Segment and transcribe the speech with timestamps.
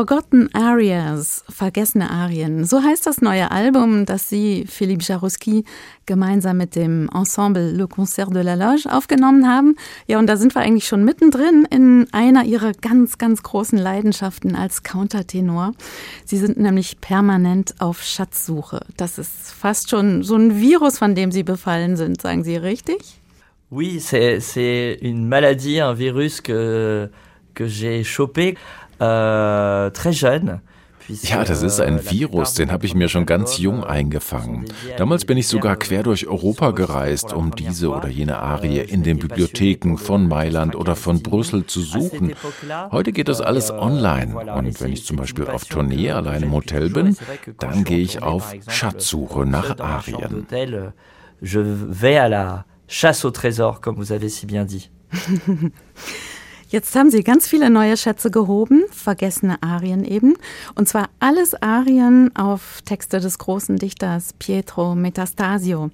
[0.00, 2.64] Forgotten Arias, vergessene Arien.
[2.64, 5.64] So heißt das neue Album, das Sie, Philippe Jarouski,
[6.06, 9.76] gemeinsam mit dem Ensemble Le Concert de la Loge aufgenommen haben.
[10.06, 14.56] Ja, und da sind wir eigentlich schon mittendrin in einer Ihrer ganz, ganz großen Leidenschaften
[14.56, 15.72] als Countertenor.
[16.24, 18.80] Sie sind nämlich permanent auf Schatzsuche.
[18.96, 23.18] Das ist fast schon so ein Virus, von dem Sie befallen sind, sagen Sie richtig?
[23.70, 27.10] Oui, c'est une maladie, un virus que,
[27.52, 28.56] que j'ai chopé.
[29.00, 30.60] Äh, très jeune.
[31.22, 34.66] Ja, das ist ein Virus, den habe ich mir schon ganz jung eingefangen.
[34.96, 39.18] Damals bin ich sogar quer durch Europa gereist, um diese oder jene Arie in den
[39.18, 42.34] Bibliotheken von Mailand oder von Brüssel zu suchen.
[42.92, 46.90] Heute geht das alles online und wenn ich zum Beispiel auf Tournee allein im Hotel
[46.90, 47.16] bin,
[47.58, 50.46] dann gehe ich auf Schatzsuche nach Arien.
[51.42, 54.90] Je vais à la chasse au trésor, comme vous avez si bien dit.
[56.70, 60.34] Jetzt haben Sie ganz viele neue Schätze gehoben, vergessene Arien eben.
[60.76, 65.90] Und zwar alles Arien auf Texte des großen Dichters Pietro Metastasio.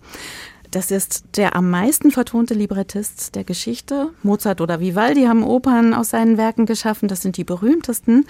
[0.70, 4.10] Das ist der am meisten vertonte Librettist der Geschichte.
[4.22, 8.26] Mozart oder Vivaldi haben Opern aus seinen Werken geschaffen, das sind die berühmtesten.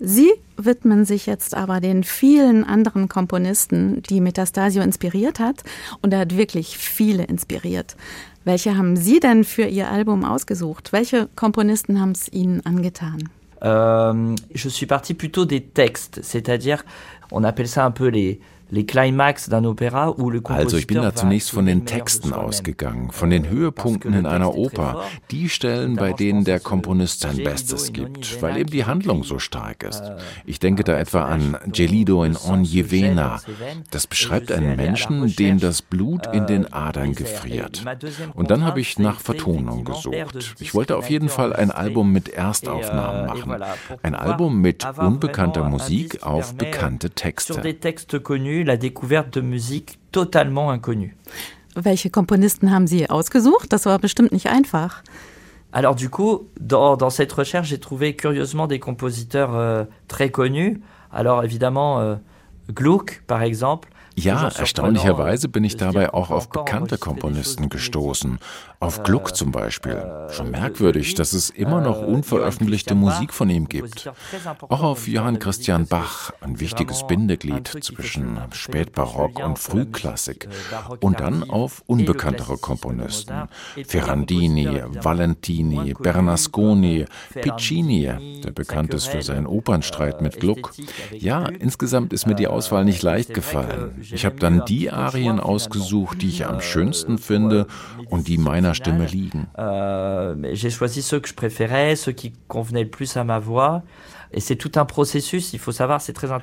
[0.00, 5.62] Sie widmen sich jetzt aber den vielen anderen Komponisten, die Metastasio inspiriert hat.
[6.02, 7.94] Und er hat wirklich viele inspiriert.
[8.44, 10.92] Welche haben Sie denn für Ihr Album ausgesucht?
[10.92, 13.30] Welche Komponisten haben es Ihnen angetan?
[13.62, 16.84] Euh, je suis parti plutôt des textes, c'est-à-dire,
[17.30, 18.38] on appelle ça un peu les,
[20.48, 25.04] also ich bin da zunächst von den Texten ausgegangen, von den Höhepunkten in einer Oper,
[25.30, 29.82] die Stellen, bei denen der Komponist sein Bestes gibt, weil eben die Handlung so stark
[29.82, 30.02] ist.
[30.02, 33.40] Euh, ich denke da etwa an Gelido in Ogni Vena.
[33.90, 37.84] Das beschreibt einen Menschen, dem das Blut in den euh, Adern gefriert.
[38.34, 40.54] Und dann habe ich nach Vertonung gesucht.
[40.58, 43.64] Ich wollte auf jeden Fall ein Album mit Erstaufnahmen euh, machen.
[44.02, 47.60] Ein Album mit unbekannter Musik auf bekannte Texte
[48.64, 51.16] la découverte de musique totalement inconnue.
[51.76, 53.72] Welche Komponisten haben Sie ausgesucht?
[53.72, 55.02] Das war bestimmt nicht einfach.
[55.72, 60.80] Alors du coup, dans, dans cette recherche, j'ai trouvé curieusement des compositeurs euh, très connus.
[61.10, 62.14] Alors évidemment, euh,
[62.72, 68.38] Gluck par exemple, ja, erstaunlicherweise bin ich dabei auch auf bekannte Komponisten gestoßen.
[68.80, 70.04] Auf Gluck zum Beispiel.
[70.30, 74.10] Schon merkwürdig, dass es immer noch unveröffentlichte Musik von ihm gibt.
[74.68, 80.48] Auch auf Johann Christian Bach, ein wichtiges Bindeglied zwischen Spätbarock und Frühklassik.
[81.00, 83.48] Und dann auf unbekanntere Komponisten.
[83.86, 90.72] Ferrandini, Valentini, Bernasconi, Piccini, der bekannt ist für seinen Opernstreit mit Gluck.
[91.12, 94.03] Ja, insgesamt ist mir die Auswahl nicht leicht gefallen.
[94.12, 97.66] Ich habe dann die Arien ausgesucht, die ich am schönsten finde
[98.10, 99.48] und die meiner Stimme liegen.
[99.58, 103.82] Euh, j'ai choisi ceux que je préférais, ceux qui convenaient le plus à ma voix.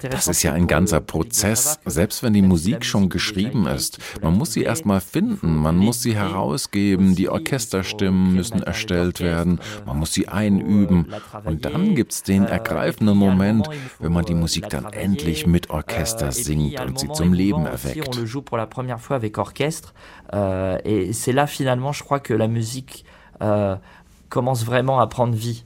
[0.09, 3.99] Das ist ja ein ganzer Prozess, selbst wenn die Musik schon geschrieben ist.
[4.21, 9.99] Man muss sie erstmal finden, man muss sie herausgeben, die Orchesterstimmen müssen erstellt werden, man
[9.99, 11.07] muss sie einüben.
[11.43, 13.67] Und dann gibt es den ergreifenden Moment,
[13.99, 18.17] wenn man die Musik dann endlich mit Orchester singt und sie zum Leben erweckt.
[20.33, 23.05] Euh, et c'est là finalement, je crois que la musique
[23.41, 23.75] euh,
[24.29, 25.65] commence vraiment à prendre vie.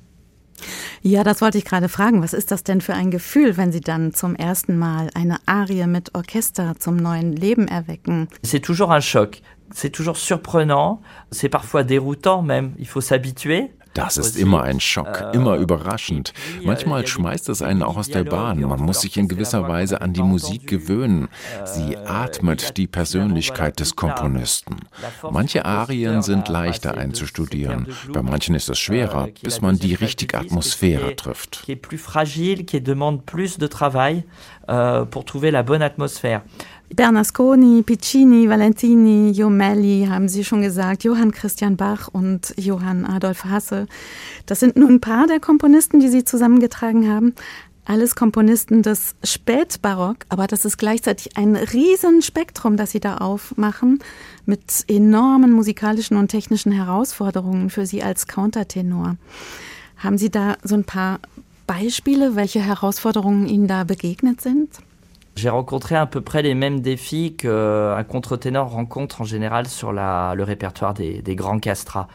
[1.07, 2.23] Ja, das wollte ich gerade fragen.
[2.23, 5.85] Was ist das denn für ein Gefühl, wenn Sie dann zum ersten Mal eine Arie
[5.85, 8.27] mit Orchester zum neuen Leben erwecken?
[8.43, 9.39] C'est toujours un choc.
[9.71, 11.03] C'est toujours surprenant.
[11.31, 12.73] C'est parfois déroutant même.
[12.79, 13.69] Il faut s'habituer.
[13.95, 16.33] Das ist immer ein Schock, äh, immer überraschend.
[16.63, 18.59] Manchmal schmeißt es einen auch aus der Bahn.
[18.59, 21.29] Man muss sich in gewisser Weise an die Musik gewöhnen.
[21.63, 24.75] Sie äh, atmet die Persönlichkeit des Komponisten.
[25.31, 30.39] Manche Arien sind leichter einzustudieren, bei manchen ist es schwerer, äh, bis man die richtige
[30.39, 31.63] Atmosphäre trifft.
[31.65, 34.25] Qui est plus fragile, qui demande plus de travail
[34.67, 36.41] euh, pour trouver la bonne atmosphère.
[36.93, 43.87] Bernasconi, Piccini, Valentini, Jomelli haben Sie schon gesagt, Johann Christian Bach und Johann Adolf Hasse.
[44.45, 47.33] Das sind nur ein paar der Komponisten, die Sie zusammengetragen haben.
[47.85, 53.99] Alles Komponisten des Spätbarock, aber das ist gleichzeitig ein Riesenspektrum, das Sie da aufmachen,
[54.45, 59.17] mit enormen musikalischen und technischen Herausforderungen für Sie als Countertenor.
[59.97, 61.19] Haben Sie da so ein paar
[61.67, 64.69] Beispiele, welche Herausforderungen Ihnen da begegnet sind?
[65.35, 70.33] J'ai rencontré à peu près les mêmes défis qu'un contre-ténor rencontre en général sur la,
[70.33, 72.07] le répertoire des, des grands castrats.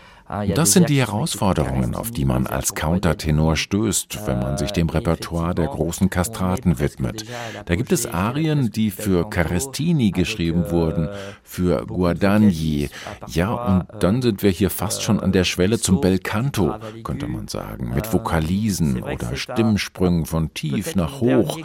[0.55, 5.56] Das sind die Herausforderungen, auf die man als Countertenor stößt, wenn man sich dem Repertoire
[5.56, 7.25] der großen Kastraten widmet.
[7.65, 11.09] Da gibt es Arien, die für Carestini geschrieben wurden,
[11.43, 12.91] für Guadagni.
[13.27, 17.26] Ja, und dann sind wir hier fast schon an der Schwelle zum Bel Canto, könnte
[17.26, 21.59] man sagen, mit Vokalisen oder Stimmsprüngen von tief nach hoch.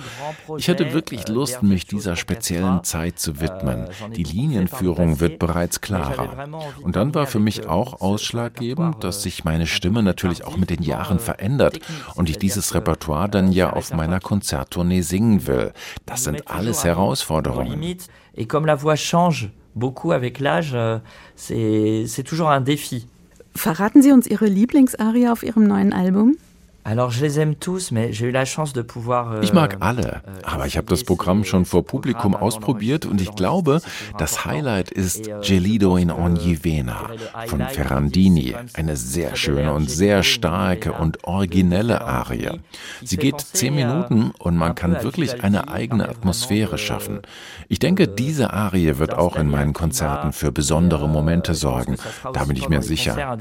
[0.57, 3.89] Ich hatte wirklich Lust, mich dieser speziellen Zeit zu widmen.
[4.15, 6.47] Die Linienführung wird bereits klarer.
[6.81, 10.69] Und dann war für mich auch Ausschlag ausschlaggebend, dass sich meine Stimme natürlich auch mit
[10.69, 11.79] den Jahren verändert
[12.15, 15.71] und ich dieses Repertoire dann ja auf meiner Konzerttournee singen will.
[16.05, 17.81] Das sind alles Herausforderungen.
[18.37, 20.99] Et comme la voix change beaucoup avec l'âge, euh,
[21.35, 23.07] c'est toujours un défi.
[23.55, 26.35] Verraten Sie uns Ihre Lieblingsarie auf Ihrem neuen Album?
[26.87, 30.21] Alors, je les aime tous, mais j'ai eu la chance de pouvoir, ich mag alle,
[30.27, 33.81] euh, aber ich habe das Programm schon vor Publikum ausprobiert und ich glaube,
[34.19, 37.09] das Highlight ist euh, Gelido in ogni vena
[37.47, 42.51] von Ferrandini, eine sehr schöne und sehr starke und originelle Arie.
[43.03, 47.21] Sie geht zehn Minuten und man kann wirklich eine eigene Atmosphäre schaffen.
[47.67, 51.95] Ich denke, euh, diese Arie wird auch in meinen Konzerten für besondere Momente sorgen.
[52.31, 53.35] Da bin ich mir sicher.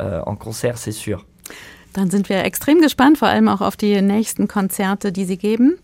[0.00, 1.24] En concert, c'est sûr.
[1.92, 5.78] Dann sind wir extrem gespannt, vor allem auch auf die nächsten Konzerte, die Sie geben.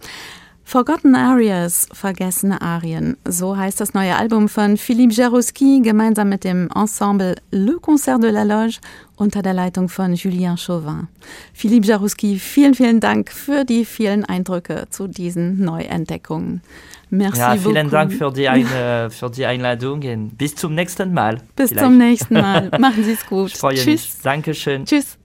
[0.68, 3.16] Forgotten Arias, vergessene Arien.
[3.24, 8.32] So heißt das neue Album von Philippe Jarouski gemeinsam mit dem Ensemble Le Concert de
[8.32, 8.80] la Loge
[9.14, 11.06] unter der Leitung von Julien Chauvin.
[11.54, 16.62] Philippe Jarouski, vielen, vielen Dank für die vielen Eindrücke zu diesen Neuentdeckungen.
[17.10, 17.90] Merci ja, vielen beaucoup.
[17.92, 18.66] Dank für die, Ein
[19.10, 21.42] für die Einladung und bis zum nächsten Mal.
[21.54, 21.86] Bis vielleicht.
[21.86, 22.70] zum nächsten Mal.
[22.80, 23.52] Machen Sie es gut.
[23.52, 23.86] Tschüss.
[23.86, 24.12] Mich.
[24.20, 24.84] Dankeschön.
[24.84, 25.16] Tschüss.